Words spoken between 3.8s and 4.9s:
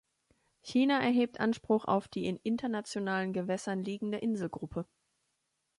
liegende Inselgruppe.